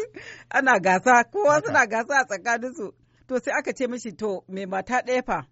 Ana 0.50 0.78
gasa, 0.80 1.24
kowa 1.24 1.60
suna 1.64 1.86
gasa 1.86 2.20
a 2.20 2.24
tsakaninsu. 2.24 2.92
To 3.28 3.40
sai 3.40 3.52
aka 3.58 3.72
ce 3.72 3.86
mishi 3.86 4.12
to 4.16 4.44
mai 4.48 4.66
mata 4.66 5.00
ɗaya 5.06 5.24
fa. 5.26 5.46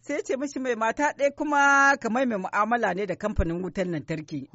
Sai 0.00 0.22
ce 0.22 0.36
mishi 0.36 0.58
mai 0.60 0.74
mata 0.74 1.12
ɗaya 1.18 1.30
kuma 1.36 1.96
kamar 2.00 2.26
mai 2.26 2.38
mu'amala 2.38 2.94
ne 2.94 3.06
da 3.06 3.14
kamfanin 3.14 3.62
wutar 3.62 3.86
lantarki. 3.86 4.48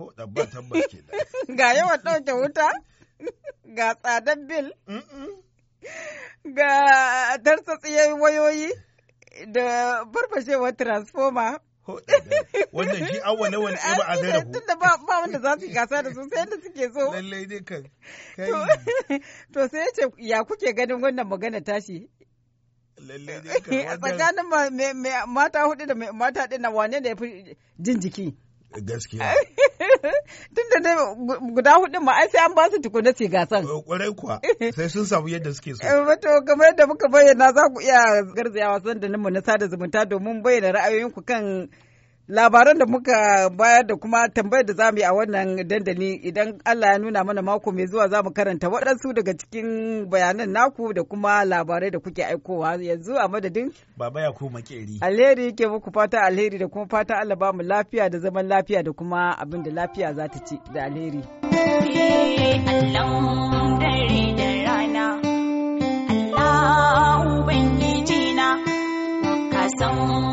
Ga 1.57 1.73
yawan 1.73 1.99
ɗauke 2.03 2.33
wuta, 2.33 2.71
ga 3.77 3.93
tsadar 3.95 4.37
bil, 4.47 4.71
ga 6.43 7.37
tartsatsiyar 7.43 8.13
wayoyi 8.21 8.69
da 9.53 10.05
farfashewar 10.13 10.75
transformer. 10.77 11.59
Ho, 11.87 11.99
ɗabba. 12.07 12.37
Wannan 12.73 13.07
shi 13.07 13.19
awwala 13.23 13.59
wani 13.59 13.77
ɗaya 13.77 13.97
ba 13.97 14.05
a 14.07 14.15
zai 14.21 14.31
rahu. 14.31 14.51
Tunda 14.51 14.75
ba 14.75 14.89
wanda 15.07 15.39
za 15.39 15.55
su 15.59 15.65
yi 15.65 15.73
gasa 15.73 16.01
da 16.03 16.09
su 16.13 16.21
sai 16.29 16.39
yadda 16.39 16.57
suke 16.63 16.85
so. 16.93 17.11
Lallai 17.13 17.45
dai 17.45 17.61
kan. 17.63 17.83
To- 19.53 19.67
sai 19.69 19.79
ya 19.79 19.91
ce 19.95 20.03
ya 20.17 20.43
kuke 20.43 20.73
ganin 20.75 20.99
wannan 21.01 21.27
magana 21.27 21.61
tashi? 21.63 22.09
Lallai 22.99 23.39
dai 23.39 23.59
kan. 23.63 23.87
A 23.91 23.97
tsakanin 23.97 25.27
mata 25.27 25.59
huɗu 25.63 25.85
da 25.87 25.95
mata 26.13 26.47
ɗin 26.49 26.59
na 26.61 26.69
wane 26.69 26.99
da 27.01 27.09
ya 27.09 27.15
fi 27.15 27.55
jin 27.79 27.99
jiki? 28.01 28.35
Gaskiya. 28.75 29.33
Tunda 30.55 30.77
dai 30.83 30.95
gu- 31.15 31.53
guda 31.55 31.71
hudun 31.79 32.03
ma 32.03 32.11
ai 32.19 32.27
sai 32.31 32.45
an 32.45 32.53
ba 32.55 32.69
su 32.71 32.79
tukuna 32.81 33.11
yi 33.17 33.27
gasan. 33.27 33.63
Kwarai 33.85 34.11
kuwa. 34.13 34.41
Sai 34.75 34.87
sun 34.89 35.05
samu 35.05 35.27
yadda 35.29 35.53
suke 35.53 35.73
so. 35.75 35.87
Eh, 35.87 36.05
Wato 36.07 36.29
kamar 36.45 36.67
yadda 36.67 36.87
muka 36.87 37.07
bayyana 37.09 37.53
za 37.53 37.69
ku 37.73 37.81
iya 37.81 38.23
garzayawa 38.35 38.79
sandaninmu 38.83 39.29
na 39.29 39.41
sada 39.41 39.67
zumunta 39.67 40.05
domin 40.05 40.41
bayyana 40.43 40.71
ra'ayoyinku 40.71 41.21
kan 41.25 41.69
labaran 42.29 42.77
da 42.77 42.85
muka 42.85 43.49
bayar 43.49 43.85
da 43.87 43.95
kuma 43.95 44.29
tambayar 44.29 44.65
da 44.65 44.73
za 44.73 44.91
mu 44.91 44.97
yi 44.97 45.03
a 45.05 45.13
wannan 45.13 45.67
dandali 45.67 46.13
idan 46.15 46.59
Allah 46.65 46.91
ya 46.91 46.97
nuna 46.99 47.23
mana 47.23 47.41
mako 47.41 47.71
mai 47.71 47.85
zuwa 47.87 48.07
za 48.07 48.23
mu 48.23 48.31
karanta 48.31 48.67
waɗansu 48.67 49.13
daga 49.13 49.33
cikin 49.37 50.05
bayanan 50.09 50.49
naku 50.49 50.93
da 50.93 51.03
kuma 51.03 51.45
labarai 51.45 51.91
da 51.91 51.99
kuke 51.99 52.25
aikowa 52.25 52.75
yanzu 52.81 53.13
a 53.19 53.27
madadin 53.27 53.71
Baba 53.97 54.21
ya 54.21 54.31
ko 54.31 54.49
makeri. 54.49 54.97
alheri 55.01 55.53
ke 55.55 55.67
muku 55.67 55.91
fata 55.93 56.21
alheri 56.21 56.57
da 56.57 56.67
kuma 56.67 56.85
fata 56.89 57.15
Allah 57.17 57.35
ba 57.37 57.53
mu 57.53 57.63
lafiya 57.63 58.09
da 58.09 58.19
zaman 58.19 58.47
lafiya 58.47 58.83
da 58.83 58.91
kuma 58.91 59.31
abin 59.39 59.63
da 59.63 59.71
lafiya 59.71 60.13
za 60.13 60.27
ta 60.27 60.39
ci 60.45 60.59
da 60.73 60.83
alheri. 60.83 61.23
Allahn 62.67 63.79
dare 63.79 64.35
da 64.35 64.49
rana, 64.67 65.21
Allah 66.11 67.39
Ubangiji 67.39 68.33
na, 68.35 68.59
ka 69.51 69.67
san 69.79 70.26